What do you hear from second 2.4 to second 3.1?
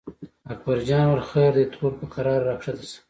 راکښته شه.